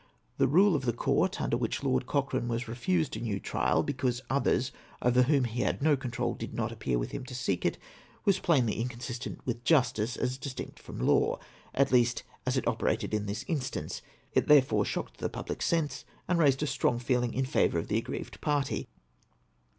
The 0.39 0.47
rule 0.47 0.75
of 0.75 0.85
the 0.85 0.93
court, 0.93 1.39
under 1.39 1.55
which 1.55 1.83
Lord 1.83 2.07
Cochrane 2.07 2.47
Avas 2.47 2.67
refused 2.67 3.15
a 3.15 3.19
new 3.19 3.39
trial, 3.39 3.83
because 3.83 4.19
others 4.31 4.71
over 4.99 5.21
whom 5.21 5.43
he 5.43 5.61
had 5.61 5.83
no 5.83 5.95
control 5.95 6.33
did 6.33 6.55
not 6.55 6.71
appear 6.71 6.97
with 6.97 7.11
him 7.11 7.23
to 7.25 7.35
seek 7.35 7.67
it, 7.67 7.77
was 8.25 8.39
plainly 8.39 8.81
in 8.81 8.87
consistent 8.87 9.45
with 9.45 9.63
justice 9.63 10.17
as 10.17 10.39
distinct 10.39 10.79
from 10.79 10.97
law— 11.01 11.37
at 11.75 11.91
least, 11.91 12.23
as 12.47 12.57
it 12.57 12.67
operated 12.67 13.13
in 13.13 13.27
this 13.27 13.45
instance; 13.47 14.01
it 14.33 14.47
therefore 14.47 14.85
shocked 14.85 15.17
the 15.17 15.29
public 15.29 15.61
sense, 15.61 16.03
and 16.27 16.39
raised 16.39 16.63
a 16.63 16.65
strong 16.65 16.97
feeling 16.97 17.35
in 17.35 17.45
favour 17.45 17.77
of 17.77 17.87
the 17.87 17.99
aggrieved 17.99 18.41
party. 18.41 18.87